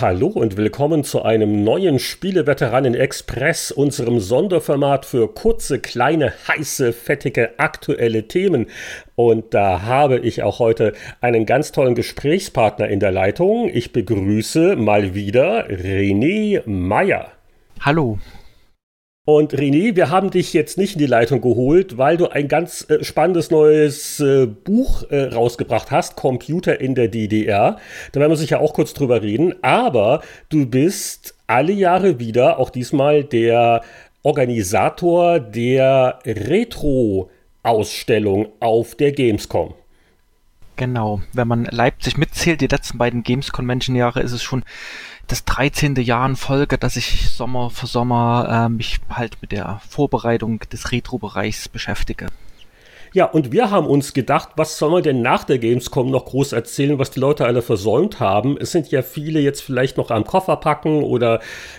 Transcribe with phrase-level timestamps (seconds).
[0.00, 7.58] Hallo und willkommen zu einem neuen Spieleveteranen Express, unserem Sonderformat für kurze, kleine, heiße, fettige,
[7.58, 8.66] aktuelle Themen.
[9.14, 13.70] Und da habe ich auch heute einen ganz tollen Gesprächspartner in der Leitung.
[13.72, 17.30] Ich begrüße mal wieder René Meyer.
[17.80, 18.18] Hallo.
[19.26, 22.86] Und René, wir haben dich jetzt nicht in die Leitung geholt, weil du ein ganz
[22.90, 27.78] äh, spannendes neues äh, Buch äh, rausgebracht hast, Computer in der DDR.
[28.12, 29.54] Da werden wir sicher auch kurz drüber reden.
[29.62, 30.20] Aber
[30.50, 33.80] du bist alle Jahre wieder, auch diesmal, der
[34.22, 39.72] Organisator der Retro-Ausstellung auf der Gamescom.
[40.76, 44.64] Genau, wenn man Leipzig mitzählt, die letzten beiden Games Convention Jahre, ist es schon
[45.28, 45.94] das 13.
[45.96, 50.90] Jahr in Folge, dass ich Sommer für Sommer äh, mich halt mit der Vorbereitung des
[50.90, 52.26] Retro-Bereichs beschäftige.
[53.14, 56.52] Ja, und wir haben uns gedacht, was soll man denn nach der Gamescom noch groß
[56.52, 58.56] erzählen, was die Leute alle versäumt haben?
[58.58, 61.38] Es sind ja viele jetzt vielleicht noch am Koffer packen oder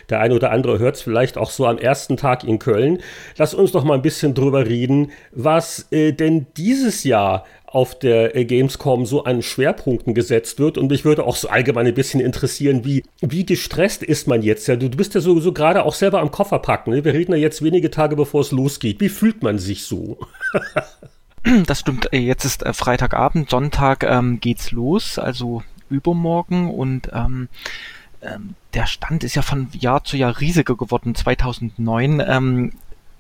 [0.10, 3.00] der eine oder andere hört es vielleicht auch so am ersten Tag in Köln.
[3.36, 7.44] Lass uns doch mal ein bisschen drüber reden, was äh, denn dieses Jahr
[7.76, 10.78] auf der äh, Gamescom so an Schwerpunkten gesetzt wird.
[10.78, 14.66] Und mich würde auch so allgemein ein bisschen interessieren, wie, wie gestresst ist man jetzt?
[14.68, 16.92] Ja, du, du bist ja sowieso gerade auch selber am Koffer packen.
[16.92, 17.04] Ne?
[17.04, 19.02] Wir reden ja jetzt wenige Tage, bevor es losgeht.
[19.02, 20.18] Wie fühlt man sich so?
[21.68, 22.14] das stimmt.
[22.14, 27.50] Äh, jetzt ist äh, Freitagabend, Sonntag ähm, geht's los, also übermorgen und ähm,
[28.22, 31.14] ähm, der Stand ist ja von Jahr zu Jahr riesiger geworden.
[31.14, 32.72] 2009 ähm,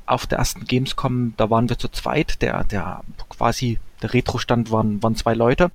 [0.05, 5.01] auf der ersten Gamescom, da waren wir zu zweit, der, der quasi der Retro-Stand waren,
[5.01, 5.71] waren zwei Leute.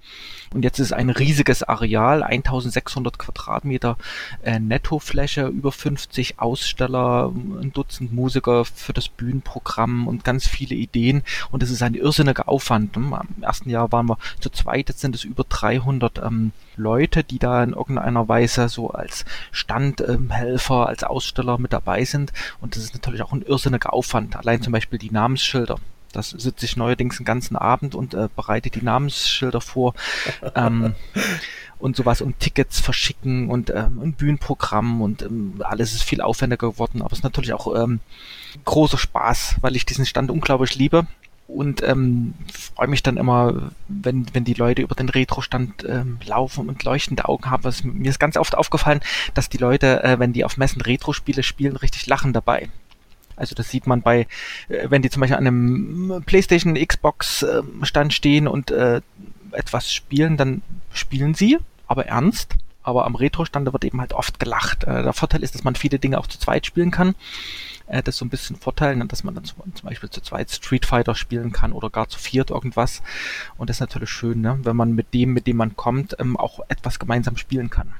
[0.53, 3.97] Und jetzt ist ein riesiges Areal, 1600 Quadratmeter
[4.42, 11.23] äh, Nettofläche, über 50 Aussteller, ein Dutzend Musiker für das Bühnenprogramm und ganz viele Ideen.
[11.53, 12.96] Und es ist ein irrsinniger Aufwand.
[12.96, 17.39] Im ersten Jahr waren wir zu zweit, jetzt sind es über 300 ähm, Leute, die
[17.39, 22.33] da in irgendeiner Weise so als Standhelfer, ähm, als Aussteller mit dabei sind.
[22.61, 24.35] Und das ist natürlich auch ein irrsinniger Aufwand.
[24.35, 25.77] Allein zum Beispiel die Namensschilder.
[26.12, 29.94] Das sitze ich neuerdings den ganzen Abend und äh, bereite die Namensschilder vor
[30.54, 30.94] ähm,
[31.78, 36.70] und sowas und Tickets verschicken und ähm, ein Bühnenprogramm und ähm, alles ist viel aufwendiger
[36.70, 38.00] geworden, aber es ist natürlich auch ähm,
[38.64, 41.06] großer Spaß, weil ich diesen Stand unglaublich liebe
[41.54, 46.68] und ähm, freue mich dann immer, wenn, wenn die Leute über den Retro-Stand ähm, laufen
[46.68, 47.64] und leuchtende Augen haben.
[47.64, 49.00] Was, mir ist ganz oft aufgefallen,
[49.34, 52.68] dass die Leute, äh, wenn die auf Messen Retro-Spiele spielen, richtig lachen dabei.
[53.40, 54.28] Also das sieht man bei,
[54.68, 59.01] äh, wenn die zum Beispiel an einem PlayStation, Xbox ähm, Stand stehen und äh,
[59.52, 60.62] etwas spielen, dann
[60.92, 62.55] spielen sie, aber ernst.
[62.83, 64.84] Aber am Retro-Stand wird eben halt oft gelacht.
[64.84, 67.14] Äh, der Vorteil ist, dass man viele Dinge auch zu zweit spielen kann.
[67.89, 70.86] das ist so ein bisschen Vorteil, ne, dass man dann zum, Beispiel zu zweit Street
[70.86, 73.02] Fighter spielen kann oder gar zu viert irgendwas.
[73.58, 76.36] Und das ist natürlich schön, ne, wenn man mit dem, mit dem man kommt, ähm,
[76.36, 77.92] auch etwas gemeinsam spielen kann.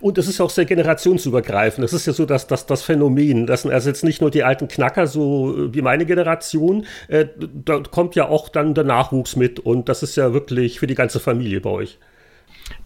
[0.00, 1.84] Und es ist auch sehr generationsübergreifend.
[1.84, 4.44] Es ist ja so, dass, dass das Phänomen, das sind also jetzt nicht nur die
[4.44, 7.26] alten Knacker, so wie meine Generation, äh,
[7.64, 10.94] da kommt ja auch dann der Nachwuchs mit und das ist ja wirklich für die
[10.94, 11.98] ganze Familie bei euch.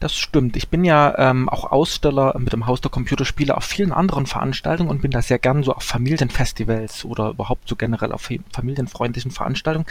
[0.00, 0.56] Das stimmt.
[0.56, 4.90] Ich bin ja ähm, auch Aussteller mit dem Haus der Computerspiele auf vielen anderen Veranstaltungen
[4.90, 9.86] und bin da sehr gern so auf Familienfestivals oder überhaupt so generell auf familienfreundlichen Veranstaltungen,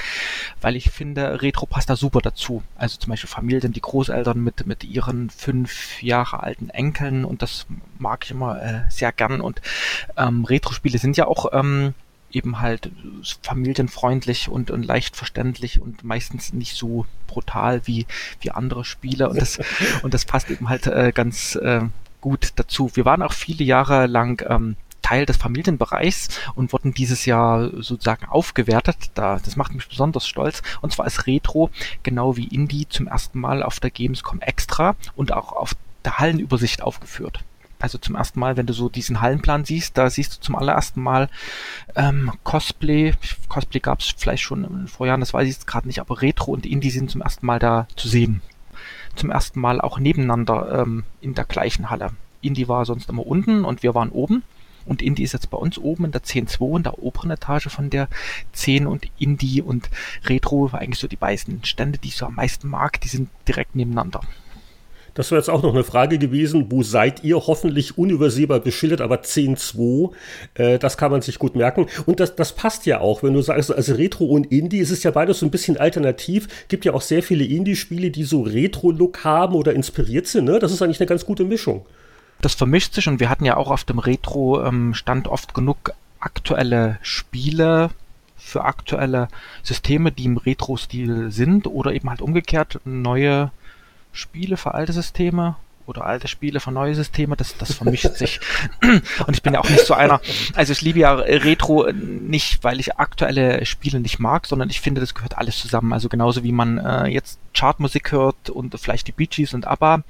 [0.62, 2.64] weil ich finde, Retro passt da super dazu.
[2.76, 7.66] Also zum Beispiel Familien, die Großeltern mit, mit ihren fünf Jahre alten Enkeln und das
[7.98, 9.62] mag ich immer äh, sehr gern und
[10.18, 11.94] ähm, Retro-Spiele sind ja auch ähm,
[12.36, 12.92] eben halt
[13.42, 18.06] familienfreundlich und, und leicht verständlich und meistens nicht so brutal wie,
[18.42, 19.60] wie andere Spiele und das,
[20.04, 21.82] und das passt eben halt äh, ganz äh,
[22.22, 22.92] gut dazu.
[22.96, 28.26] Wir waren auch viele Jahre lang ähm, Teil des Familienbereichs und wurden dieses Jahr sozusagen
[28.26, 29.12] aufgewertet.
[29.14, 30.64] Da, das macht mich besonders stolz.
[30.82, 31.70] Und zwar ist Retro
[32.02, 36.82] genau wie Indie zum ersten Mal auf der Gamescom extra und auch auf der Hallenübersicht
[36.82, 37.44] aufgeführt
[37.86, 41.04] also zum ersten Mal, wenn du so diesen Hallenplan siehst, da siehst du zum allerersten
[41.04, 41.30] Mal
[41.96, 43.14] ähm, Cosplay.
[43.48, 46.52] Cosplay gab es vielleicht schon in Vorjahren, das weiß ich jetzt gerade nicht, aber Retro
[46.52, 48.42] und Indie sind zum ersten Mal da zu sehen.
[49.16, 52.10] Zum ersten Mal auch nebeneinander ähm, in der gleichen Halle.
[52.42, 54.42] Indie war sonst immer unten und wir waren oben.
[54.86, 57.92] Und Indie ist jetzt bei uns oben in der 10.2, in der oberen Etage von
[57.92, 58.08] der
[58.54, 59.92] 10 und Indie und
[60.26, 63.30] Retro war eigentlich so die beiden Stände, die ich so am meisten mag, die sind
[63.48, 64.22] direkt nebeneinander.
[65.16, 66.68] Das wäre jetzt auch noch eine Frage gewesen.
[66.70, 67.38] Wo seid ihr?
[67.38, 70.12] Hoffentlich unübersehbar beschildert, aber 10.2,
[70.56, 71.88] äh, das kann man sich gut merken.
[72.06, 75.04] Und das, das passt ja auch, wenn du sagst, also Retro und Indie, es ist
[75.04, 76.68] ja beides so ein bisschen alternativ.
[76.68, 80.46] Gibt ja auch sehr viele Indie-Spiele, die so Retro-Look haben oder inspiriert sind.
[80.46, 80.60] Ne?
[80.60, 81.86] Das ist eigentlich eine ganz gute Mischung.
[82.42, 87.90] Das vermischt sich und wir hatten ja auch auf dem Retro-Stand oft genug aktuelle Spiele,
[88.36, 89.30] für aktuelle
[89.64, 93.52] Systeme, die im Retro-Stil sind oder eben halt umgekehrt neue
[94.16, 98.40] Spiele für alte Systeme oder alte Spiele für neue Systeme, das, das vermischt sich.
[98.82, 100.22] Und ich bin ja auch nicht so einer,
[100.54, 105.02] also ich liebe ja Retro nicht, weil ich aktuelle Spiele nicht mag, sondern ich finde,
[105.02, 105.94] das gehört alles zusammen.
[105.94, 110.04] Also genauso wie man äh, jetzt Chartmusik hört und vielleicht die Bee Gees und ABBA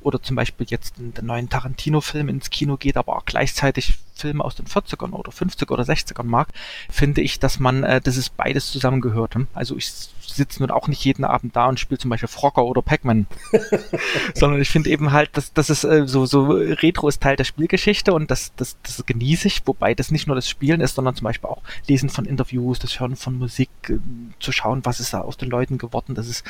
[0.00, 4.54] oder zum Beispiel jetzt den neuen Tarantino-Film ins Kino geht, aber auch gleichzeitig Filme aus
[4.54, 6.48] den 40ern oder 50er oder 60ern mag,
[6.90, 9.34] finde ich, dass man, äh, dass es beides zusammengehört.
[9.34, 9.48] Hm?
[9.54, 12.82] Also ich sitze nun auch nicht jeden Abend da und spiele zum Beispiel Frocker oder
[12.82, 13.26] Pac-Man,
[14.34, 17.44] sondern ich finde eben halt, dass das ist äh, so, so Retro ist Teil der
[17.44, 21.14] Spielgeschichte und das, das, das genieße ich, wobei das nicht nur das Spielen ist, sondern
[21.14, 23.98] zum Beispiel auch Lesen von Interviews, das Hören von Musik, äh,
[24.38, 26.44] zu schauen, was ist da aus den Leuten geworden, das ist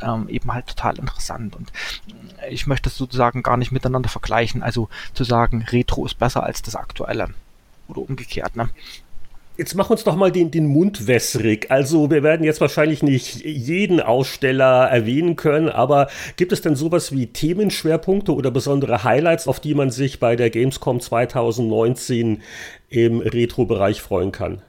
[0.00, 1.72] ähm, eben halt total interessant und
[2.50, 6.62] ich möchte es sozusagen gar nicht miteinander vergleichen, also zu sagen, Retro ist besser als
[6.62, 7.30] das aktuelle
[7.88, 8.68] oder umgekehrt, ne?
[9.58, 11.70] Jetzt mach uns doch mal den, den Mund wässrig.
[11.70, 17.10] Also wir werden jetzt wahrscheinlich nicht jeden Aussteller erwähnen können, aber gibt es denn sowas
[17.12, 22.42] wie Themenschwerpunkte oder besondere Highlights, auf die man sich bei der Gamescom 2019
[22.90, 24.60] im Retro-Bereich freuen kann?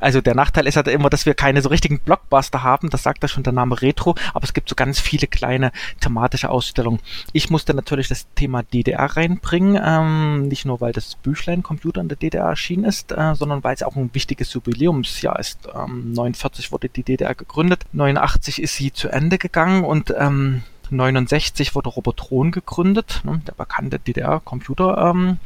[0.00, 3.22] Also der Nachteil ist halt immer, dass wir keine so richtigen Blockbuster haben, das sagt
[3.22, 5.70] ja schon der Name Retro, aber es gibt so ganz viele kleine
[6.00, 6.98] thematische Ausstellungen.
[7.32, 12.08] Ich musste natürlich das Thema DDR reinbringen, ähm, nicht nur weil das Büchlein Computer in
[12.08, 15.68] der DDR erschienen ist, äh, sondern weil es auch ein wichtiges Jubiläumsjahr ist.
[15.72, 21.76] Ähm, 49 wurde die DDR gegründet, 89 ist sie zu Ende gegangen und ähm, 69
[21.76, 25.38] wurde Robotron gegründet, ne, der bekannte DDR-Computer, ähm,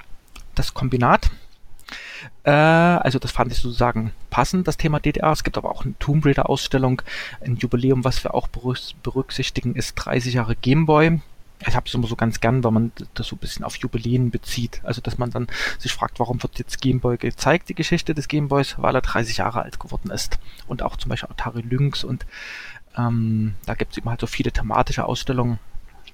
[0.55, 1.31] das Kombinat.
[2.45, 5.33] Äh, also das fand ich sozusagen passend, das Thema DDR.
[5.33, 7.03] Es gibt aber auch eine Tomb Raider Ausstellung,
[7.41, 11.21] ein Jubiläum, was wir auch berücksichtigen, ist 30 Jahre Gameboy.
[11.67, 14.31] Ich habe es immer so ganz gern, weil man das so ein bisschen auf Jubiläen
[14.31, 14.81] bezieht.
[14.85, 15.49] Also dass man dann
[15.79, 19.63] sich fragt, warum wird jetzt Gameboy gezeigt, die Geschichte des Gameboys, weil er 30 Jahre
[19.63, 20.39] alt geworden ist.
[20.69, 22.27] Und auch zum Beispiel Atari Lynx und
[22.97, 25.59] ähm, da gibt es eben halt so viele thematische Ausstellungen.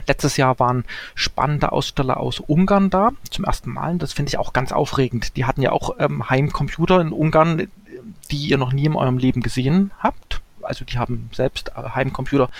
[0.06, 0.84] Letztes Jahr waren
[1.14, 3.98] spannende Aussteller aus Ungarn da, zum ersten Mal.
[3.98, 5.36] Das finde ich auch ganz aufregend.
[5.36, 7.68] Die hatten ja auch ähm, Heimcomputer in Ungarn,
[8.30, 10.23] die ihr noch nie in eurem Leben gesehen habt
[10.64, 12.50] also die haben selbst äh, Heimcomputer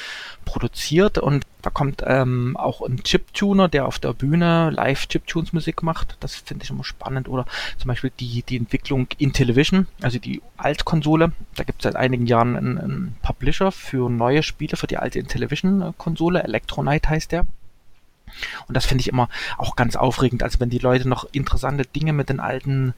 [0.45, 5.83] produziert und da kommt ähm, auch ein Chiptuner, der auf der Bühne live Chiptunes Musik
[5.83, 6.17] macht.
[6.21, 7.29] Das finde ich immer spannend.
[7.29, 7.47] Oder
[7.79, 11.33] zum Beispiel die, die Entwicklung Intellivision, also die Altkonsole.
[11.57, 15.19] Da gibt es seit einigen Jahren einen, einen Publisher für neue Spiele für die alte
[15.19, 16.43] Intellivision-Konsole.
[16.43, 17.47] Electronite heißt der.
[18.67, 19.29] Und das finde ich immer
[19.59, 22.95] auch ganz aufregend, also wenn die Leute noch interessante Dinge mit den alten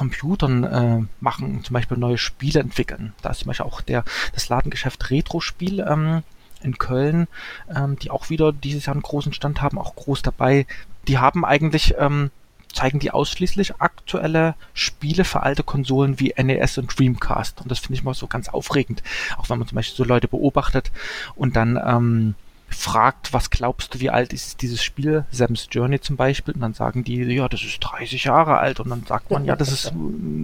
[0.00, 3.12] Computern äh, machen, zum Beispiel neue Spiele entwickeln.
[3.20, 4.02] Da ist zum Beispiel auch der,
[4.32, 6.22] das Ladengeschäft Retro-Spiel ähm,
[6.62, 7.28] in Köln,
[7.68, 10.66] ähm, die auch wieder dieses Jahr einen großen Stand haben, auch groß dabei.
[11.06, 12.30] Die haben eigentlich, ähm,
[12.72, 17.60] zeigen die ausschließlich aktuelle Spiele für alte Konsolen wie NES und Dreamcast.
[17.60, 19.02] Und das finde ich mal so ganz aufregend.
[19.36, 20.92] Auch wenn man zum Beispiel so Leute beobachtet
[21.34, 22.34] und dann ähm,
[22.70, 26.74] fragt, was glaubst du, wie alt ist dieses Spiel, Sam's Journey zum Beispiel, und dann
[26.74, 29.92] sagen die, ja, das ist 30 Jahre alt, und dann sagt man, ja, das ist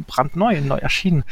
[0.06, 1.25] brandneu, neu erschienen.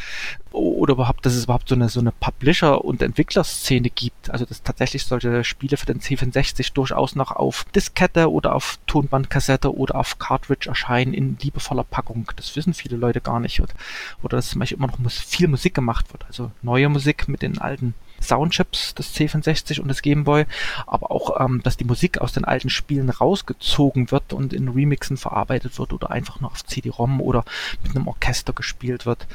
[0.53, 4.31] Oder überhaupt, dass es überhaupt so eine, so eine Publisher- und Entwicklerszene gibt.
[4.31, 9.77] Also, dass tatsächlich solche Spiele für den C64 durchaus noch auf Diskette oder auf Tonbandkassette
[9.77, 12.31] oder auf Cartridge erscheinen in liebevoller Packung.
[12.37, 13.61] Das wissen viele Leute gar nicht.
[13.61, 16.25] Oder dass zum Beispiel immer noch viel Musik gemacht wird.
[16.27, 20.47] Also neue Musik mit den alten Soundchips des C64 und des Gameboy,
[20.87, 25.17] aber auch, ähm, dass die Musik aus den alten Spielen rausgezogen wird und in Remixen
[25.17, 27.45] verarbeitet wird oder einfach nur auf CD-ROM oder
[27.83, 29.27] mit einem Orchester gespielt wird.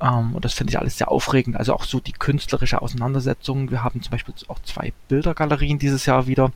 [0.00, 1.56] Ähm, und das finde ich alles sehr aufregend.
[1.56, 3.70] Also auch so die künstlerische Auseinandersetzung.
[3.70, 6.52] Wir haben zum Beispiel auch zwei Bildergalerien dieses Jahr wieder.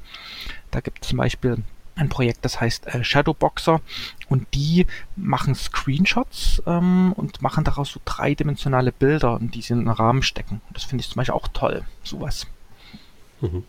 [0.70, 1.58] Da gibt es zum Beispiel
[1.94, 3.80] ein Projekt, das heißt äh, Shadowboxer
[4.32, 4.86] und die
[5.16, 10.60] machen Screenshots ähm, und machen daraus so dreidimensionale Bilder die sie in einen Rahmen stecken.
[10.70, 12.46] Das finde ich zum Beispiel auch toll, sowas.
[13.40, 13.64] Mhm.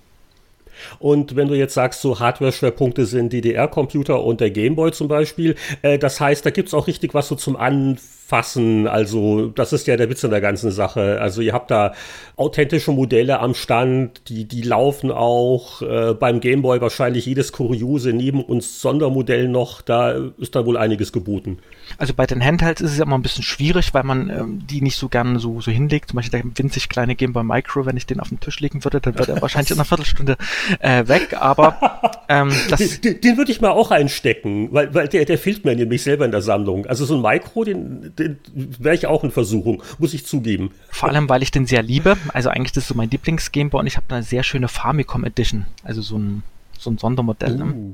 [0.99, 5.97] Und wenn du jetzt sagst, so Hardware-Schwerpunkte sind DDR-Computer und der Gameboy zum Beispiel, äh,
[5.97, 7.99] das heißt, da gibt es auch richtig was so zum Anfangen
[8.33, 8.87] fassen.
[8.87, 11.19] Also das ist ja der Witz in der ganzen Sache.
[11.21, 11.93] Also ihr habt da
[12.35, 18.43] authentische Modelle am Stand, die, die laufen auch äh, beim Gameboy wahrscheinlich jedes Kuriose neben
[18.43, 19.81] uns Sondermodell noch.
[19.81, 21.59] Da ist dann wohl einiges geboten.
[21.99, 24.81] Also bei den Handhelds ist es ja immer ein bisschen schwierig, weil man ähm, die
[24.81, 26.09] nicht so gerne so, so hinlegt.
[26.09, 28.99] Zum Beispiel der winzig kleine Gameboy Micro, wenn ich den auf den Tisch legen würde,
[29.01, 30.37] dann würde er wahrscheinlich in einer Viertelstunde
[30.79, 31.35] äh, weg.
[31.39, 35.65] Aber ähm, das den, den würde ich mal auch einstecken, weil, weil der, der fehlt
[35.65, 36.85] mir nämlich selber in der Sammlung.
[36.85, 38.13] Also so ein Micro, den,
[38.55, 40.71] wäre ich auch in Versuchung, muss ich zugeben.
[40.89, 42.17] Vor allem, weil ich den sehr liebe.
[42.33, 45.65] Also eigentlich das ist so mein Lieblings-Gameboy und ich habe eine sehr schöne Famicom Edition.
[45.83, 46.43] Also so ein,
[46.77, 47.61] so ein Sondermodell.
[47.61, 47.93] Uh,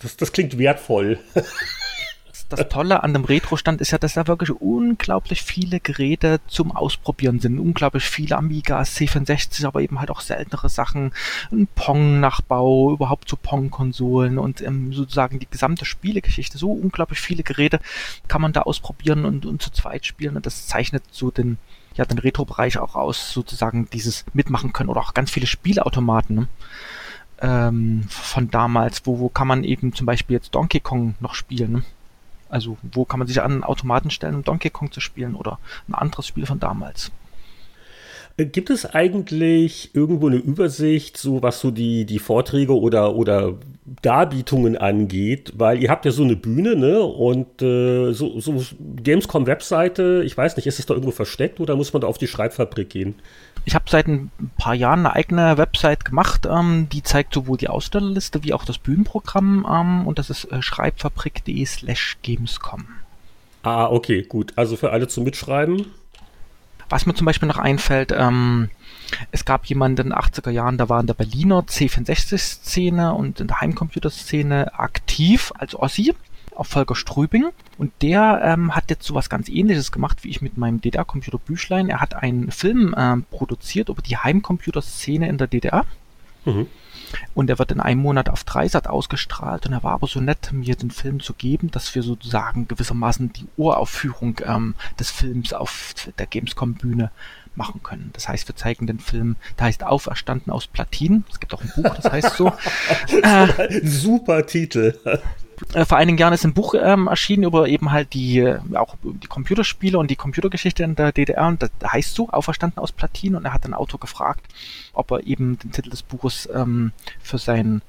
[0.00, 1.18] das, das klingt wertvoll.
[2.48, 7.40] das Tolle an dem Retro-Stand ist ja, dass da wirklich unglaublich viele Geräte zum Ausprobieren
[7.40, 7.58] sind.
[7.58, 11.12] Unglaublich viele Amigas, C64, aber eben halt auch seltenere Sachen.
[11.52, 16.56] Ein Pong-Nachbau, überhaupt zu Pong-Konsolen und ähm, sozusagen die gesamte Spielegeschichte.
[16.56, 17.80] So unglaublich viele Geräte
[18.28, 21.58] kann man da ausprobieren und, und zu zweit spielen und das zeichnet so den,
[21.96, 26.36] ja, den Retro-Bereich auch aus, sozusagen dieses Mitmachen können oder auch ganz viele Spielautomaten.
[26.36, 26.48] Ne?
[27.40, 31.84] ähm, von damals, wo, wo kann man eben zum Beispiel jetzt Donkey Kong noch spielen.
[32.48, 35.58] Also wo kann man sich an einen Automaten stellen, um Donkey Kong zu spielen oder
[35.88, 37.12] ein anderes Spiel von damals.
[38.38, 43.54] Äh, gibt es eigentlich irgendwo eine Übersicht, so was so die, die Vorträge oder, oder
[44.00, 45.52] Darbietungen angeht?
[45.56, 47.00] Weil ihr habt ja so eine Bühne, ne?
[47.02, 48.62] Und äh, so, so
[49.02, 52.28] Gamescom-Webseite, ich weiß nicht, ist es da irgendwo versteckt oder muss man da auf die
[52.28, 53.16] Schreibfabrik gehen?
[53.68, 57.68] Ich habe seit ein paar Jahren eine eigene Website gemacht, ähm, die zeigt sowohl die
[57.68, 62.86] Ausstellerliste wie auch das Bühnenprogramm ähm, und das ist äh, schreibfabrik.de slash gamescom.
[63.64, 64.54] Ah, okay, gut.
[64.56, 65.84] Also für alle zum Mitschreiben.
[66.88, 68.70] Was mir zum Beispiel noch einfällt, ähm,
[69.32, 73.48] es gab jemanden in den 80er Jahren, da war in der Berliner C64-Szene und in
[73.48, 76.14] der Heimcomputerszene aktiv als Ossi
[76.58, 77.46] auf Volker Strübing.
[77.78, 81.88] Und der ähm, hat jetzt sowas ganz ähnliches gemacht wie ich mit meinem DDR-Computer Büchlein.
[81.88, 85.84] Er hat einen Film ähm, produziert über die Heimcomputerszene in der DDR.
[86.44, 86.66] Mhm.
[87.34, 90.52] Und er wird in einem Monat auf Dreisat ausgestrahlt und er war aber so nett,
[90.52, 95.94] mir den Film zu geben, dass wir sozusagen gewissermaßen die Uraufführung ähm, des Films auf
[96.18, 97.10] der Gamescom-Bühne
[97.54, 98.10] machen können.
[98.12, 101.24] Das heißt, wir zeigen den Film, der heißt Auferstanden aus Platin.
[101.30, 102.52] Es gibt auch ein Buch, das heißt so.
[103.22, 104.94] äh, Super Titel.
[105.74, 108.96] Äh, vor einigen Jahren ist ein Buch ähm, erschienen über eben halt die äh, auch
[109.02, 113.34] die Computerspiele und die Computergeschichte in der DDR und das heißt so Auferstanden aus Platin
[113.34, 114.44] und er hat den Autor gefragt,
[114.92, 117.82] ob er eben den Titel des Buches ähm, für seinen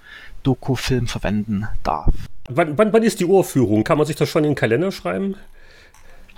[0.43, 2.13] Doku-Film verwenden darf.
[2.49, 3.83] Wann, wann, wann ist die Urführung?
[3.83, 5.35] Kann man sich das schon in den Kalender schreiben?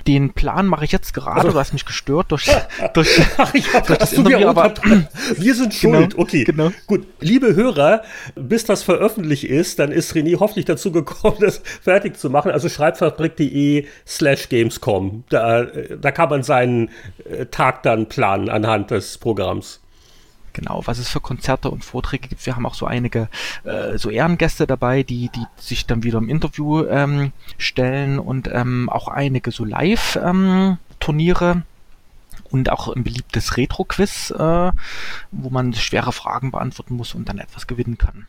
[0.07, 2.49] Den Plan mache ich jetzt gerade, also, du hast mich gestört durch,
[2.93, 4.73] durch, Ach, durch das Interview, aber
[5.37, 6.11] wir sind genau, schuld.
[6.11, 6.71] Genau, okay, genau.
[6.87, 7.05] gut.
[7.19, 8.03] Liebe Hörer,
[8.35, 12.51] bis das veröffentlicht ist, dann ist René hoffentlich dazu gekommen, das fertig zu machen.
[12.51, 15.23] Also schreibfabrik.de slash Gamescom.
[15.29, 16.89] Da, da kann man seinen
[17.29, 19.81] äh, Tag dann planen anhand des Programms.
[20.53, 22.45] Genau, was es für Konzerte und Vorträge gibt.
[22.45, 23.29] Wir haben auch so einige
[23.63, 28.89] äh, so Ehrengäste dabei, die, die sich dann wieder im Interview ähm, stellen und ähm,
[28.89, 31.51] auch einige so Live-Turniere.
[31.51, 31.63] Ähm,
[32.51, 34.71] und auch ein beliebtes Retro-Quiz, äh,
[35.31, 38.27] wo man schwere Fragen beantworten muss und dann etwas gewinnen kann.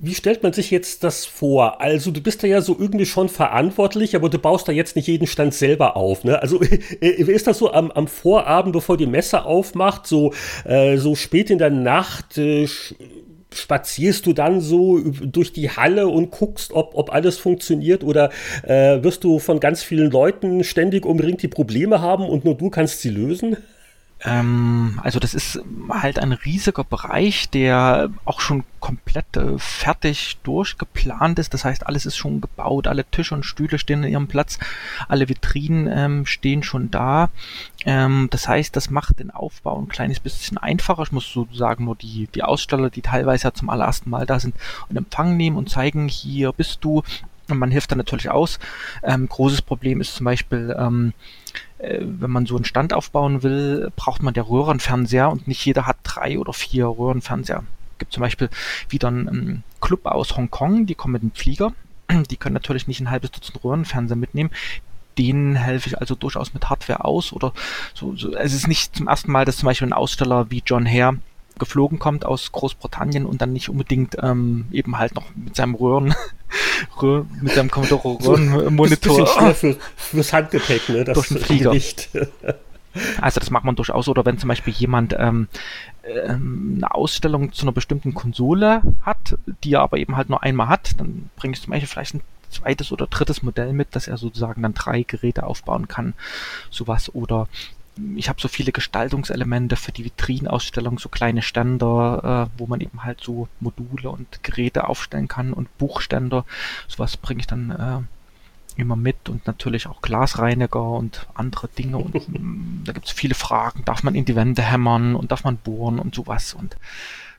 [0.00, 1.80] Wie stellt man sich jetzt das vor?
[1.80, 5.08] Also du bist da ja so irgendwie schon verantwortlich, aber du baust da jetzt nicht
[5.08, 6.22] jeden Stand selber auf.
[6.22, 6.40] Ne?
[6.40, 6.60] Also
[7.00, 10.32] äh, ist das so am, am Vorabend, bevor die Messe aufmacht, so,
[10.64, 12.38] äh, so spät in der Nacht?
[12.38, 12.68] Äh,
[13.52, 18.30] spazierst du dann so durch die Halle und guckst, ob, ob alles funktioniert oder
[18.62, 22.70] äh, wirst du von ganz vielen Leuten ständig umringt, die Probleme haben und nur du
[22.70, 23.56] kannst sie lösen?
[24.24, 25.60] Ähm, also das ist
[25.90, 31.54] halt ein riesiger Bereich, der auch schon komplett äh, fertig durchgeplant ist.
[31.54, 34.58] Das heißt, alles ist schon gebaut, alle Tische und Stühle stehen in ihrem Platz,
[35.08, 37.30] alle Vitrinen ähm, stehen schon da.
[37.84, 41.04] Ähm, das heißt, das macht den Aufbau ein kleines bisschen einfacher.
[41.04, 44.56] Ich muss sozusagen nur die, die Aussteller, die teilweise ja zum allerersten Mal da sind,
[44.90, 47.02] in Empfang nehmen und zeigen, hier bist du.
[47.48, 48.58] Und man hilft dann natürlich aus.
[49.02, 51.37] Ähm, großes Problem ist zum Beispiel, ähm, äh,
[51.78, 55.96] wenn man so einen Stand aufbauen will, braucht man der Röhrenfernseher und nicht jeder hat
[56.02, 57.64] drei oder vier Röhrenfernseher.
[57.92, 58.48] Es gibt zum Beispiel
[58.88, 61.72] wieder einen Club aus Hongkong, die kommen mit einem Flieger.
[62.30, 64.50] Die können natürlich nicht ein halbes Dutzend Röhrenfernseher mitnehmen
[65.18, 67.52] denen helfe ich also durchaus mit Hardware aus oder
[67.92, 68.34] so, so.
[68.34, 71.18] Es ist nicht zum ersten Mal, dass zum Beispiel ein Aussteller wie John Hare
[71.58, 76.14] geflogen kommt aus Großbritannien und dann nicht unbedingt ähm, eben halt noch mit seinem Röhren,
[77.02, 79.26] Röhren mit seinem Commodore Röhrenmonitor.
[79.26, 81.04] So, für, fürs Handgepäck, ne?
[81.04, 81.72] Das durch den Flieger.
[81.72, 82.10] Nicht.
[83.20, 84.08] Also das macht man durchaus.
[84.08, 85.48] Oder wenn zum Beispiel jemand ähm,
[86.04, 90.68] ähm, eine Ausstellung zu einer bestimmten Konsole hat, die er aber eben halt nur einmal
[90.68, 94.16] hat, dann bringe ich zum Beispiel vielleicht ein zweites oder drittes Modell mit, dass er
[94.16, 96.14] sozusagen dann drei Geräte aufbauen kann.
[96.70, 97.14] Sowas.
[97.14, 97.48] Oder
[98.16, 103.04] ich habe so viele Gestaltungselemente für die Vitrinausstellung, so kleine Ständer, äh, wo man eben
[103.04, 106.44] halt so Module und Geräte aufstellen kann und Buchständer.
[106.86, 111.98] Sowas bringe ich dann äh, immer mit und natürlich auch Glasreiniger und andere Dinge.
[111.98, 112.14] Und
[112.84, 113.84] da gibt es viele Fragen.
[113.84, 116.54] Darf man in die Wände hämmern und darf man bohren und sowas.
[116.54, 116.76] Und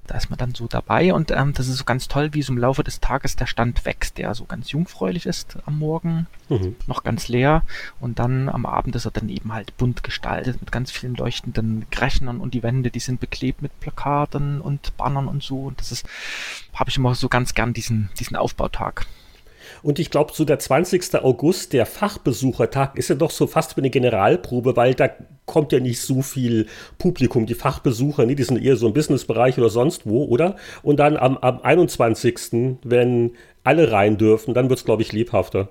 [0.09, 2.51] da ist man dann so dabei und ähm, das ist so ganz toll, wie so
[2.51, 6.75] im Laufe des Tages der Stand wächst, der so ganz jungfräulich ist am Morgen, mhm.
[6.87, 7.63] noch ganz leer
[7.99, 11.85] und dann am Abend ist er dann eben halt bunt gestaltet mit ganz vielen leuchtenden
[11.95, 15.91] Rechnern und die Wände, die sind beklebt mit Plakaten und Bannern und so und das
[15.91, 16.07] ist,
[16.73, 19.05] habe ich immer so ganz gern diesen, diesen Aufbautag.
[19.81, 21.15] Und ich glaube, so der 20.
[21.23, 25.09] August, der Fachbesuchertag, ist ja doch so fast wie eine Generalprobe, weil da
[25.45, 26.67] kommt ja nicht so viel
[26.97, 27.45] Publikum.
[27.45, 30.55] Die Fachbesucher, nee, die sind eher so im Businessbereich oder sonst wo, oder?
[30.83, 33.31] Und dann am, am 21., wenn
[33.63, 35.69] alle rein dürfen, dann wird es, glaube ich, lebhafter.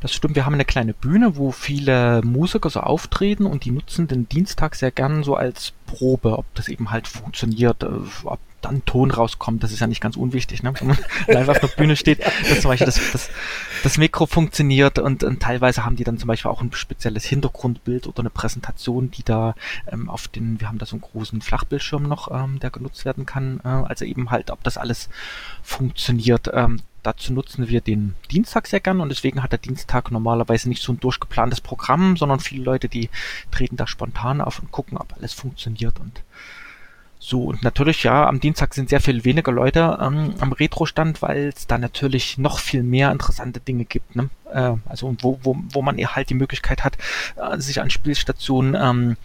[0.00, 4.08] Das stimmt, wir haben eine kleine Bühne, wo viele Musiker so auftreten und die nutzen
[4.08, 7.88] den Dienstag sehr gern so als Probe, ob das eben halt funktioniert, äh,
[8.24, 10.72] ob dann Ton rauskommt, das ist ja nicht ganz unwichtig, ne?
[10.78, 13.30] wenn man live auf der Bühne steht, dass zum Beispiel das, das,
[13.82, 18.06] das Mikro funktioniert und, und, teilweise haben die dann zum Beispiel auch ein spezielles Hintergrundbild
[18.06, 19.54] oder eine Präsentation, die da
[19.90, 23.26] ähm, auf den, wir haben da so einen großen Flachbildschirm noch, ähm, der genutzt werden
[23.26, 25.08] kann, äh, also eben halt, ob das alles
[25.62, 26.50] funktioniert.
[26.52, 30.82] Ähm, dazu nutzen wir den Dienstag sehr gern und deswegen hat der Dienstag normalerweise nicht
[30.82, 33.10] so ein durchgeplantes Programm, sondern viele Leute, die
[33.52, 36.22] treten da spontan auf und gucken, ob alles funktioniert und
[37.18, 41.48] so, und natürlich, ja, am Dienstag sind sehr viel weniger Leute ähm, am Retro-Stand, weil
[41.48, 44.14] es da natürlich noch viel mehr interessante Dinge gibt.
[44.16, 44.28] Ne?
[44.52, 46.98] Äh, also wo, wo, wo man halt die Möglichkeit hat,
[47.36, 49.16] äh, sich an Spielstationen ähm,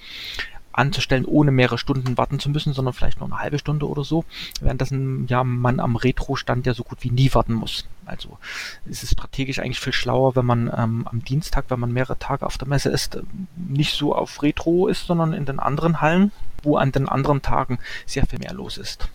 [0.73, 4.25] anzustellen, ohne mehrere Stunden warten zu müssen, sondern vielleicht nur eine halbe Stunde oder so,
[4.59, 7.87] während ein, ja, man am Retro-Stand ja so gut wie nie warten muss.
[8.05, 8.37] Also
[8.85, 12.45] ist es strategisch eigentlich viel schlauer, wenn man ähm, am Dienstag, wenn man mehrere Tage
[12.45, 13.19] auf der Messe ist,
[13.55, 16.31] nicht so auf Retro ist, sondern in den anderen Hallen,
[16.63, 19.09] wo an den anderen Tagen sehr viel mehr los ist.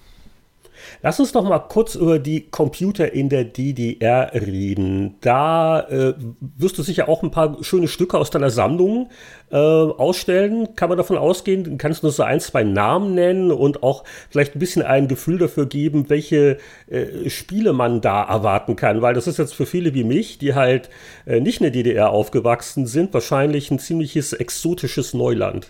[1.03, 5.17] Lass uns doch mal kurz über die Computer in der DDR reden.
[5.21, 9.11] Da äh, wirst du sicher auch ein paar schöne Stücke aus deiner Sammlung
[9.51, 10.75] äh, ausstellen.
[10.77, 11.79] Kann man davon ausgehen?
[11.79, 15.39] Kannst du nur so ein, zwei Namen nennen und auch vielleicht ein bisschen ein Gefühl
[15.39, 19.03] dafür geben, welche äh, Spiele man da erwarten kann?
[19.03, 20.91] Weil das ist jetzt für viele wie mich, die halt
[21.27, 25.69] äh, nicht in der DDR aufgewachsen sind, wahrscheinlich ein ziemliches exotisches Neuland.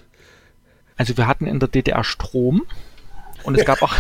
[0.97, 2.63] Also wir hatten in der DDR Strom.
[3.47, 3.95] Und es gab auch.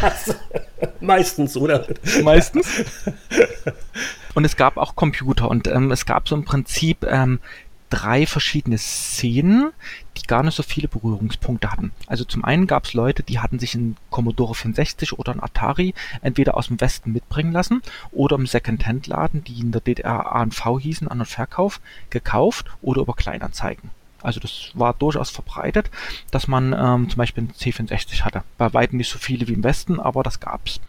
[1.00, 1.86] Meistens, oder?
[2.22, 2.84] Meistens.
[4.34, 5.48] Und es gab auch Computer.
[5.48, 7.40] Und ähm, es gab so im Prinzip ähm,
[7.88, 9.70] drei verschiedene Szenen,
[10.16, 11.92] die gar nicht so viele Berührungspunkte hatten.
[12.06, 15.94] Also zum einen gab es Leute, die hatten sich einen Commodore 64 oder einen Atari
[16.22, 21.08] entweder aus dem Westen mitbringen lassen oder im Second-Hand-Laden, die in der DDR ANV hießen,
[21.08, 21.80] An- und Verkauf,
[22.10, 23.90] gekauft oder über Kleinanzeigen.
[24.22, 25.90] Also das war durchaus verbreitet,
[26.30, 28.42] dass man ähm, zum Beispiel einen C64 hatte.
[28.58, 30.80] Bei weitem nicht so viele wie im Westen, aber das gab's.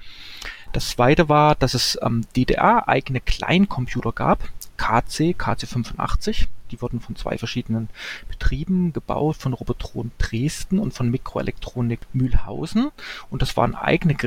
[0.73, 4.43] Das zweite war, dass es ähm, DDR-eigene Kleincomputer gab,
[4.77, 6.47] KC, KC85.
[6.71, 7.89] Die wurden von zwei verschiedenen
[8.27, 12.91] Betrieben gebaut, von Robotron Dresden und von Mikroelektronik Mühlhausen.
[13.29, 14.17] Und das waren eigene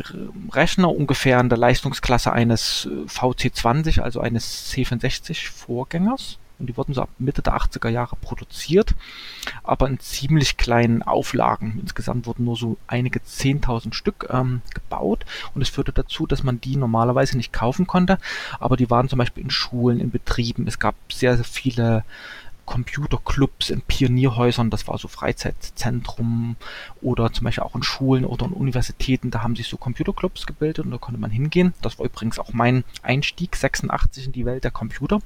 [0.51, 7.03] Rechner, ungefähr in der Leistungsklasse eines äh, VC20, also eines C64-Vorgängers und die wurden so
[7.03, 8.95] ab Mitte der 80er Jahre produziert,
[9.65, 11.79] aber in ziemlich kleinen Auflagen.
[11.81, 16.61] Insgesamt wurden nur so einige 10.000 Stück ähm, gebaut und es führte dazu, dass man
[16.61, 18.19] die normalerweise nicht kaufen konnte,
[18.61, 20.67] aber die waren zum Beispiel in Schulen, in Betrieben.
[20.67, 22.05] Es gab sehr, sehr viele
[22.71, 26.55] Computerclubs in Pionierhäusern, das war so Freizeitzentrum
[27.03, 30.85] oder zum Beispiel auch in Schulen oder in Universitäten, da haben sich so Computerclubs gebildet
[30.85, 31.75] und da konnte man hingehen.
[31.83, 35.19] Das war übrigens auch mein Einstieg 86 in die Welt der Computer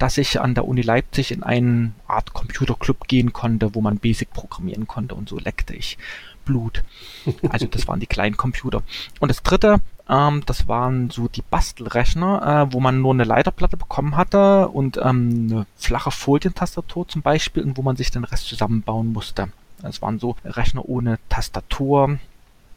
[0.00, 4.30] dass ich an der Uni Leipzig in eine Art Computerclub gehen konnte, wo man Basic
[4.30, 5.98] programmieren konnte und so leckte ich
[6.44, 6.82] Blut.
[7.50, 8.82] Also das waren die kleinen Computer.
[9.20, 13.76] Und das dritte, ähm, das waren so die Bastelrechner, äh, wo man nur eine Leiterplatte
[13.76, 18.46] bekommen hatte und ähm, eine flache Folientastatur zum Beispiel und wo man sich den Rest
[18.46, 19.48] zusammenbauen musste.
[19.82, 22.18] Es waren so Rechner ohne Tastatur,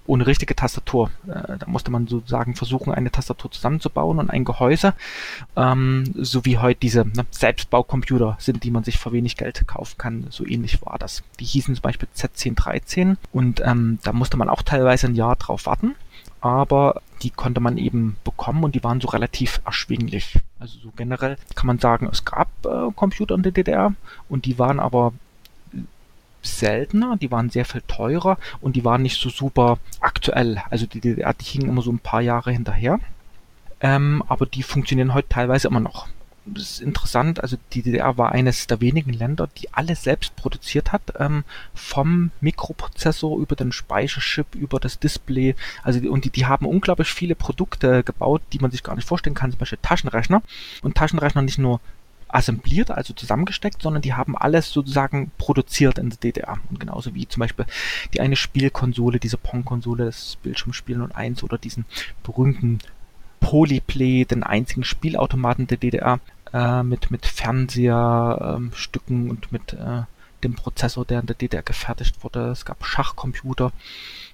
[0.06, 1.12] ohne richtige Tastatur.
[1.28, 4.94] Äh, da musste man sozusagen versuchen, eine Tastatur zusammenzubauen und ein Gehäuse,
[5.56, 9.98] ähm, so wie heute diese ne, Selbstbaucomputer sind, die man sich für wenig Geld kaufen
[9.98, 10.28] kann.
[10.30, 11.24] So ähnlich war das.
[11.40, 15.66] Die hießen zum Beispiel Z1013 und ähm, da musste man auch teilweise ein Jahr drauf
[15.66, 15.96] warten,
[16.42, 20.40] aber die konnte man eben bekommen und die waren so relativ erschwinglich.
[20.60, 23.94] Also so generell kann man sagen, es gab äh, Computer in der DDR
[24.28, 25.14] und die waren aber
[26.44, 30.62] seltener, die waren sehr viel teurer und die waren nicht so super aktuell.
[30.70, 33.00] Also die DDR, die hingen immer so ein paar Jahre hinterher.
[33.82, 36.08] Ähm, aber die funktionieren heute teilweise immer noch.
[36.46, 40.92] Das ist interessant, also die DDR war eines der wenigen Länder, die alles selbst produziert
[40.92, 45.56] hat, ähm, vom Mikroprozessor über den Speicherchip, über das Display.
[45.84, 49.36] Also und die, die haben unglaublich viele Produkte gebaut, die man sich gar nicht vorstellen
[49.36, 50.42] kann, zum Beispiel Taschenrechner.
[50.82, 51.80] Und Taschenrechner nicht nur
[52.34, 56.58] assembliert, also zusammengesteckt, sondern die haben alles sozusagen produziert in der DDR.
[56.70, 57.66] Und genauso wie zum Beispiel
[58.14, 61.86] die eine Spielkonsole, diese Pong-Konsole, das Bildschirmspielen und eins oder diesen
[62.24, 62.80] berühmten
[63.40, 66.20] Polyplay, den einzigen Spielautomaten der DDR,
[66.54, 70.04] äh, mit, mit Fernseherstücken ähm, und mit äh,
[70.44, 72.50] dem Prozessor, der in der DDR gefertigt wurde.
[72.50, 73.72] Es gab Schachcomputer.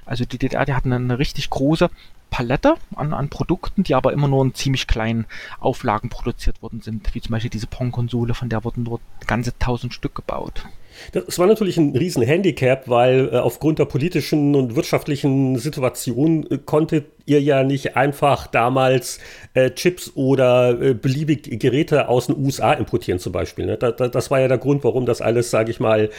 [0.06, 1.90] Also die DDR, die hatten eine richtig große
[2.30, 5.26] Palette an, an Produkten, die aber immer nur in ziemlich kleinen
[5.60, 9.94] Auflagen produziert worden sind, wie zum Beispiel diese Pong-Konsole, von der wurden nur ganze tausend
[9.94, 10.66] Stück gebaut.
[11.12, 16.58] Das war natürlich ein riesen Handicap, weil äh, aufgrund der politischen und wirtschaftlichen Situation äh,
[16.58, 19.20] konntet ihr ja nicht einfach damals
[19.54, 23.66] äh, Chips oder äh, beliebig Geräte aus den USA importieren zum Beispiel.
[23.66, 23.78] Ne?
[23.78, 26.10] Da, da, das war ja der Grund, warum das alles, sage ich mal,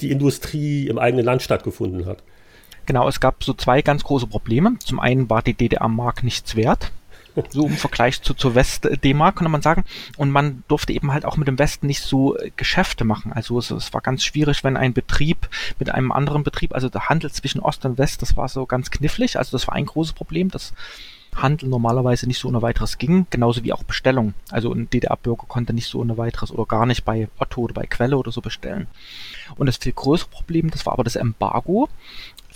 [0.00, 2.22] die Industrie im eigenen Land stattgefunden hat.
[2.88, 4.78] Genau, es gab so zwei ganz große Probleme.
[4.82, 6.90] Zum einen war die DDR-Mark nichts wert
[7.50, 9.84] so im Vergleich zu, zur West-D-Mark, könnte man sagen.
[10.16, 13.32] Und man durfte eben halt auch mit dem Westen nicht so äh, Geschäfte machen.
[13.32, 15.48] Also es, es, war ganz schwierig, wenn ein Betrieb
[15.78, 18.90] mit einem anderen Betrieb, also der Handel zwischen Ost und West, das war so ganz
[18.90, 19.38] knifflig.
[19.38, 20.72] Also das war ein großes Problem, dass
[21.36, 24.34] Handel normalerweise nicht so ohne weiteres ging, genauso wie auch Bestellung.
[24.50, 27.86] Also ein DDR-Bürger konnte nicht so ohne weiteres oder gar nicht bei Otto oder bei
[27.86, 28.86] Quelle oder so bestellen.
[29.56, 31.88] Und das viel größere Problem, das war aber das Embargo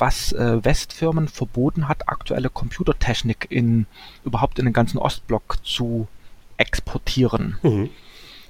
[0.02, 3.86] was äh, Westfirmen verboten hat, aktuelle Computertechnik in
[4.24, 6.08] überhaupt in den ganzen Ostblock zu
[6.56, 7.56] exportieren.
[7.62, 7.88] Mhm.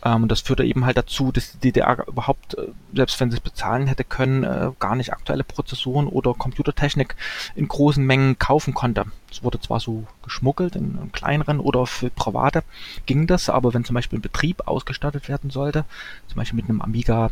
[0.02, 3.36] Ähm, und das führte eben halt dazu, dass die DDR überhaupt, äh, selbst wenn sie
[3.36, 7.16] es bezahlen hätte können, äh, gar nicht aktuelle Prozessoren oder Computertechnik
[7.54, 9.04] in großen Mengen kaufen konnte.
[9.30, 12.62] Es wurde zwar so geschmuggelt in, in kleineren oder für Private
[13.04, 15.84] ging das, aber wenn zum Beispiel ein Betrieb ausgestattet werden sollte,
[16.28, 17.30] zum Beispiel mit einem Amiga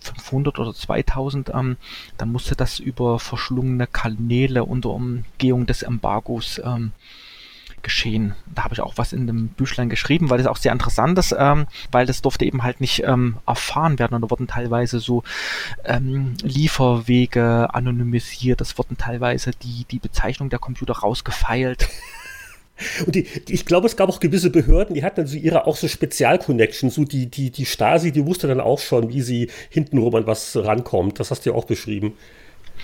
[0.00, 1.76] 500 oder 2000, ähm,
[2.18, 6.92] dann musste das über verschlungene Kanäle unter Umgehung des Embargos ähm,
[7.82, 8.34] geschehen.
[8.54, 11.34] Da habe ich auch was in dem Büchlein geschrieben, weil das auch sehr interessant ist,
[11.38, 15.22] ähm, weil das durfte eben halt nicht ähm, erfahren werden und da wurden teilweise so
[15.84, 21.88] ähm, Lieferwege anonymisiert, es wurden teilweise die, die Bezeichnung der Computer rausgefeilt.
[23.06, 25.76] Und die, die, ich glaube, es gab auch gewisse Behörden, die hatten so ihre auch
[25.76, 26.94] so Spezialconnections.
[26.94, 30.56] So die, die, die Stasi, die wusste dann auch schon, wie sie hintenrum an was
[30.56, 31.20] rankommt.
[31.20, 32.14] Das hast du ja auch beschrieben.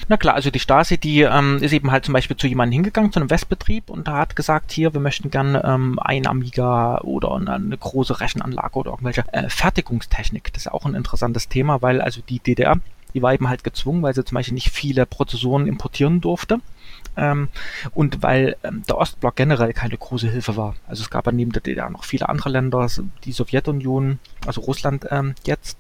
[0.09, 3.13] Na klar, also die Stasi, die ähm, ist eben halt zum Beispiel zu jemandem hingegangen,
[3.13, 7.35] zu einem Westbetrieb und da hat gesagt, hier, wir möchten gerne ähm, ein Amiga oder
[7.35, 10.53] eine, große Rechenanlage oder irgendwelche äh, Fertigungstechnik.
[10.53, 12.79] Das ist auch ein interessantes Thema, weil also die DDR,
[13.15, 16.61] die war eben halt gezwungen, weil sie zum Beispiel nicht viele Prozessoren importieren durfte
[17.17, 17.49] ähm,
[17.95, 20.75] und weil ähm, der Ostblock generell keine große Hilfe war.
[20.87, 22.89] Also es gab ja neben der DDR noch viele andere Länder,
[23.25, 25.79] die Sowjetunion, also Russland ähm, jetzt.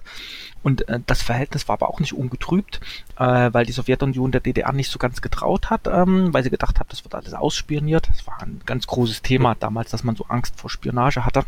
[0.62, 2.81] Und äh, das Verhältnis war aber auch nicht ungetrübt,
[3.19, 6.81] äh, weil die Sowjetunion der DDR nicht so ganz getraut hat, ähm, weil sie gedacht
[6.81, 8.09] hat, das wird alles ausspioniert.
[8.09, 11.45] Das war ein ganz großes Thema damals, dass man so Angst vor Spionage hatte.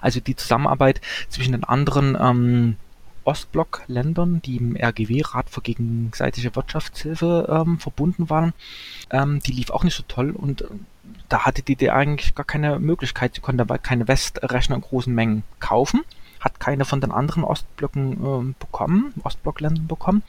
[0.00, 2.76] Also die Zusammenarbeit zwischen den anderen ähm,
[3.24, 8.52] Ostblock-Ländern, die im RGW, Rat für gegenseitige Wirtschaftshilfe, ähm, verbunden waren,
[9.10, 10.66] ähm, die lief auch nicht so toll und äh,
[11.28, 13.34] da hatte die DDR eigentlich gar keine Möglichkeit.
[13.34, 16.02] Sie konnte aber keine Westrechner in großen Mengen kaufen,
[16.40, 20.22] hat keine von den anderen Ostblöcken äh, bekommen, Ostblockländern bekommen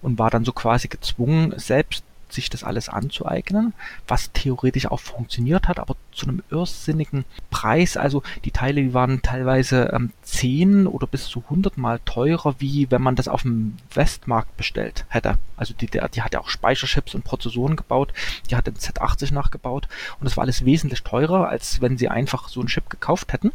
[0.00, 3.74] und war dann so quasi gezwungen, selbst sich das alles anzueignen,
[4.06, 7.96] was theoretisch auch funktioniert hat, aber zu einem irrsinnigen Preis.
[7.96, 12.90] Also die Teile, die waren teilweise ähm, 10 oder bis zu 100 Mal teurer, wie
[12.90, 15.38] wenn man das auf dem Westmarkt bestellt hätte.
[15.56, 18.12] Also die, die, hat ja auch Speicherchips und Prozessoren gebaut,
[18.50, 22.48] die hat den Z80 nachgebaut und das war alles wesentlich teurer, als wenn sie einfach
[22.48, 23.52] so einen Chip gekauft hätten.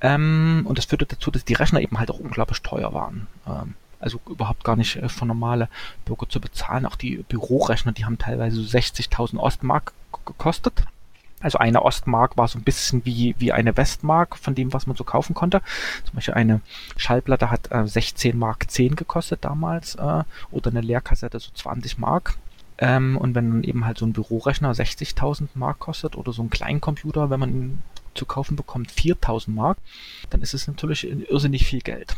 [0.00, 3.26] Ähm, und das führte dazu, dass die Rechner eben halt auch unglaublich teuer waren.
[3.46, 3.74] Ähm,
[4.06, 5.68] also überhaupt gar nicht äh, für normale
[6.04, 6.86] Bürger zu bezahlen.
[6.86, 9.92] Auch die Bürorechner, die haben teilweise so 60.000 Ostmark
[10.24, 10.84] gekostet.
[11.40, 14.96] Also eine Ostmark war so ein bisschen wie, wie eine Westmark von dem, was man
[14.96, 15.60] so kaufen konnte.
[16.04, 16.60] Zum Beispiel eine
[16.96, 22.36] Schallplatte hat äh, 16 Mark 10 gekostet damals äh, oder eine Leerkassette so 20 Mark.
[22.78, 27.28] Ähm, und wenn eben halt so ein Bürorechner 60.000 Mark kostet oder so ein Kleincomputer,
[27.28, 27.82] wenn man ihn
[28.14, 29.78] zu kaufen bekommt, 4.000 Mark,
[30.30, 32.16] dann ist es natürlich irrsinnig viel Geld.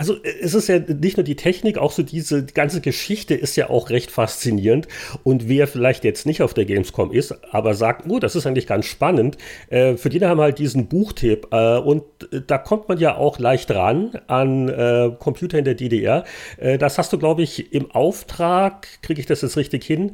[0.00, 3.56] Also es ist ja nicht nur die Technik, auch so diese die ganze Geschichte ist
[3.56, 4.86] ja auch recht faszinierend.
[5.24, 8.68] Und wer vielleicht jetzt nicht auf der Gamescom ist, aber sagt, oh, das ist eigentlich
[8.68, 9.38] ganz spannend,
[9.70, 11.48] äh, für die haben halt diesen Buchtipp.
[11.50, 15.74] Äh, und äh, da kommt man ja auch leicht ran an äh, Computer in der
[15.74, 16.22] DDR.
[16.58, 20.12] Äh, das hast du, glaube ich, im Auftrag, kriege ich das jetzt richtig hin,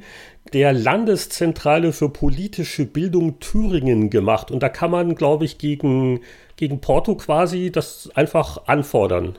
[0.55, 4.51] der Landeszentrale für politische Bildung Thüringen gemacht.
[4.51, 6.21] Und da kann man, glaube ich, gegen,
[6.57, 9.37] gegen Porto quasi das einfach anfordern.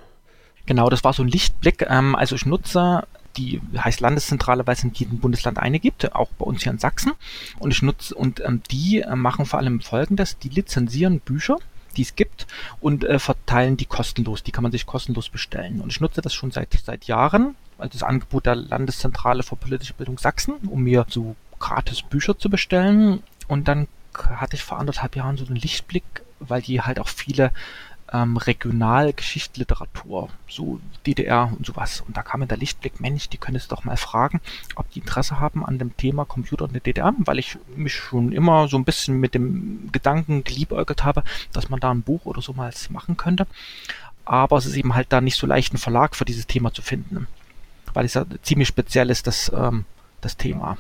[0.66, 1.86] Genau, das war so ein Lichtblick.
[1.90, 3.04] Ähm, also ich nutze
[3.38, 6.80] die heißt Landeszentrale, weil es in jedem Bundesland eine gibt, auch bei uns hier in
[6.80, 7.14] Sachsen.
[7.60, 11.58] Und ich nutze und ähm, die äh, machen vor allem Folgendes: Die lizenzieren Bücher,
[11.98, 12.48] die es gibt
[12.80, 14.44] und äh, verteilen die kostenlos.
[14.44, 15.82] Die kann man sich kostenlos bestellen.
[15.82, 19.94] Und ich nutze das schon seit seit Jahren, also das Angebot der Landeszentrale für politische
[19.94, 23.22] Bildung Sachsen, um mir so gratis Bücher zu bestellen.
[23.48, 26.04] Und dann hatte ich vor anderthalb Jahren so einen Lichtblick,
[26.40, 27.52] weil die halt auch viele
[28.16, 32.02] ähm, Regionalgeschichtsliteratur, so DDR und sowas.
[32.08, 34.40] Und da kam mir der Lichtblick, Mensch, die können es doch mal fragen,
[34.76, 38.32] ob die Interesse haben an dem Thema Computer in der DDR, weil ich mich schon
[38.32, 42.42] immer so ein bisschen mit dem Gedanken geliebäugelt habe, dass man da ein Buch oder
[42.42, 43.48] so mal machen könnte.
[44.24, 46.82] Aber es ist eben halt da nicht so leicht, einen Verlag für dieses Thema zu
[46.82, 47.28] finden,
[47.94, 49.86] weil es ja ziemlich speziell ist, das, ähm,
[50.22, 50.78] das Thema.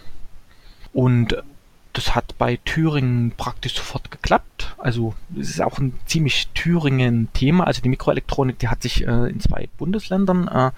[0.93, 1.35] Und
[1.95, 4.75] das hat bei Thüringen praktisch sofort geklappt.
[4.77, 7.65] Also es ist auch ein ziemlich Thüringen-Thema.
[7.65, 10.71] Also die Mikroelektronik, die hat sich äh, in zwei Bundesländern, äh,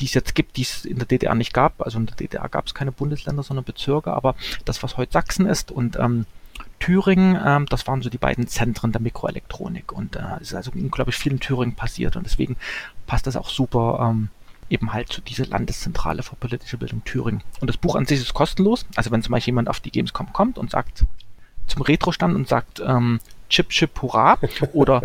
[0.00, 1.80] die es jetzt gibt, die es in der DDR nicht gab.
[1.80, 4.12] Also in der DDR gab es keine Bundesländer, sondern Bezirke.
[4.12, 6.26] Aber das, was heute Sachsen ist und ähm,
[6.80, 9.92] Thüringen, ähm, das waren so die beiden Zentren der Mikroelektronik.
[9.92, 12.16] Und äh, es ist also unglaublich viel in Thüringen passiert.
[12.16, 12.56] Und deswegen
[13.06, 14.30] passt das auch super ähm,
[14.70, 17.42] eben halt zu dieser Landeszentrale für politische Bildung Thüringen.
[17.60, 18.86] Und das Buch an sich ist kostenlos.
[18.96, 21.04] Also wenn zum Beispiel jemand auf die Gamescom kommt und sagt
[21.66, 24.38] zum Retro-Stand und sagt ähm, Chip Chip Hurra
[24.72, 25.02] oder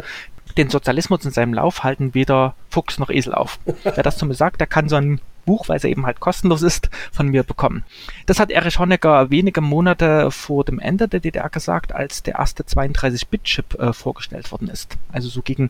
[0.58, 3.60] den Sozialismus in seinem Lauf halten weder Fuchs noch Esel auf.
[3.84, 6.62] Wer das zu mir sagt, der kann so ein Buch, weil es eben halt kostenlos
[6.62, 7.84] ist, von mir bekommen.
[8.26, 12.64] Das hat Erich Honecker wenige Monate vor dem Ende der DDR gesagt, als der erste
[12.64, 14.98] 32-Bit-Chip äh, vorgestellt worden ist.
[15.12, 15.70] Also so gegen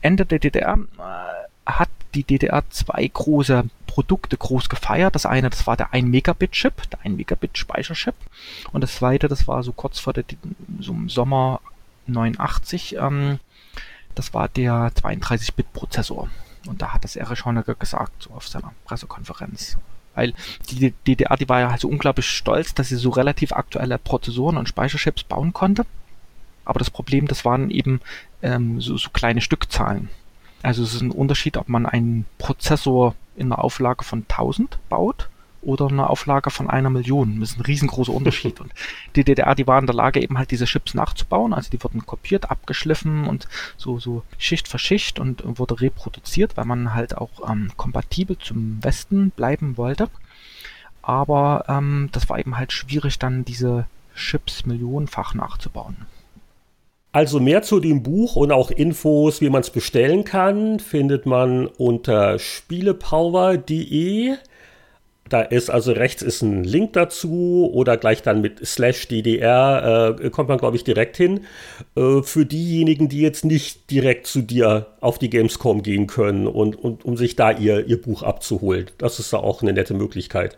[0.00, 5.14] Ende der DDR äh, hat die DDR zwei große Produkte groß gefeiert.
[5.14, 8.14] Das eine, das war der 1 Megabit Chip, der 1 Megabit Speicherchip.
[8.72, 10.24] Und das zweite, das war so kurz vor der,
[10.80, 11.60] so im Sommer
[12.06, 13.38] 89, ähm,
[14.14, 16.28] das war der 32-Bit Prozessor.
[16.66, 19.76] Und da hat das Erich Honecker gesagt, so auf seiner Pressekonferenz.
[20.14, 20.34] Weil
[20.70, 24.56] die DDR, die war ja halt so unglaublich stolz, dass sie so relativ aktuelle Prozessoren
[24.56, 25.86] und Speicherchips bauen konnte.
[26.64, 28.00] Aber das Problem, das waren eben
[28.42, 30.10] ähm, so, so kleine Stückzahlen.
[30.62, 35.28] Also es ist ein Unterschied, ob man einen Prozessor in einer Auflage von 1000 baut
[35.62, 37.40] oder eine Auflage von einer Million.
[37.40, 38.60] Das ist ein riesengroßer Unterschied.
[38.60, 38.72] Und
[39.16, 41.52] die DDR, die war in der Lage, eben halt diese Chips nachzubauen.
[41.52, 46.64] Also die wurden kopiert, abgeschliffen und so, so Schicht für Schicht und wurde reproduziert, weil
[46.64, 50.08] man halt auch ähm, kompatibel zum Westen bleiben wollte.
[51.02, 56.06] Aber ähm, das war eben halt schwierig, dann diese Chips millionenfach nachzubauen.
[57.10, 61.66] Also mehr zu dem Buch und auch Infos, wie man es bestellen kann, findet man
[61.66, 64.36] unter spielepower.de.
[65.28, 70.30] Da ist also rechts ist ein Link dazu oder gleich dann mit slash DDR äh,
[70.30, 71.40] kommt man, glaube ich, direkt hin.
[71.96, 76.76] Äh, für diejenigen, die jetzt nicht direkt zu dir auf die Gamescom gehen können und,
[76.76, 78.86] und um sich da ihr, ihr Buch abzuholen.
[78.98, 80.56] Das ist da auch eine nette Möglichkeit.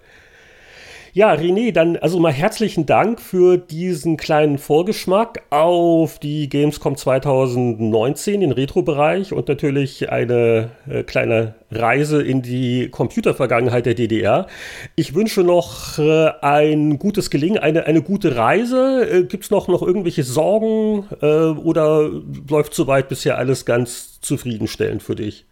[1.13, 8.43] Ja, René, dann also mal herzlichen Dank für diesen kleinen Vorgeschmack auf die Gamescom 2019,
[8.43, 14.47] den Retro-Bereich und natürlich eine äh, kleine Reise in die Computervergangenheit der DDR.
[14.95, 19.11] Ich wünsche noch äh, ein gutes Gelingen, eine, eine gute Reise.
[19.11, 22.09] Äh, Gibt es noch, noch irgendwelche Sorgen äh, oder
[22.49, 25.45] läuft soweit bisher alles ganz zufriedenstellend für dich?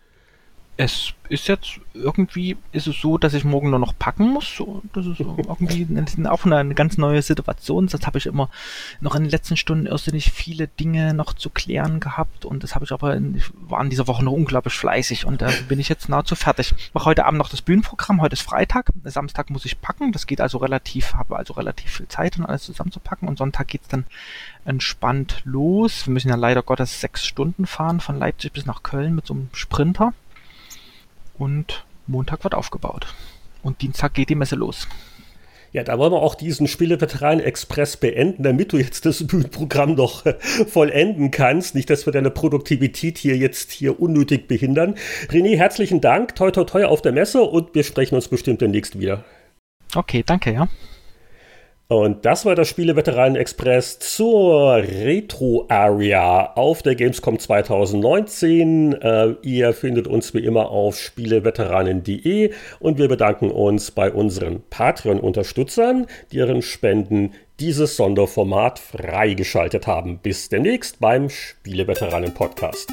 [0.81, 4.63] Es ist jetzt irgendwie ist es so, dass ich morgen nur noch packen muss.
[4.93, 7.89] Das ist irgendwie auch eine ganz neue Situation.
[7.89, 8.49] Das habe ich immer
[9.01, 12.85] noch in den letzten Stunden irrsinnig viele Dinge noch zu klären gehabt und das habe
[12.85, 15.89] ich aber in, ich war in dieser Woche noch unglaublich fleißig und da bin ich
[15.89, 16.73] jetzt nahezu fertig.
[16.79, 18.21] Ich mache heute Abend noch das Bühnenprogramm.
[18.21, 18.93] Heute ist Freitag.
[19.03, 20.13] Samstag muss ich packen.
[20.13, 23.89] Das geht also relativ, habe also relativ viel Zeit, um alles zusammenzupacken und Sonntag geht's
[23.89, 24.05] dann
[24.65, 26.07] entspannt los.
[26.07, 29.35] Wir müssen ja leider Gottes sechs Stunden fahren von Leipzig bis nach Köln mit so
[29.35, 30.15] einem Sprinter
[31.39, 33.07] und Montag wird aufgebaut.
[33.63, 34.89] Und Dienstag geht die Messe los.
[35.73, 40.35] Ja, da wollen wir auch diesen Spieleveteranen-Express beenden, damit du jetzt das Programm noch äh,
[40.67, 41.75] vollenden kannst.
[41.75, 44.95] Nicht, dass wir deine Produktivität hier jetzt hier unnötig behindern.
[45.29, 46.35] René, herzlichen Dank.
[46.37, 49.25] Toi, toi, toi auf der Messe und wir sprechen uns bestimmt demnächst wieder.
[49.95, 50.69] Okay, danke, ja.
[51.91, 58.93] Und das war das Spieleveteranen Express zur Retro Area auf der Gamescom 2019.
[58.93, 66.07] Äh, ihr findet uns wie immer auf spieleveteranen.de und wir bedanken uns bei unseren Patreon-Unterstützern,
[66.31, 70.19] deren Spenden dieses Sonderformat freigeschaltet haben.
[70.19, 72.93] Bis demnächst beim Spieleveteranen Podcast.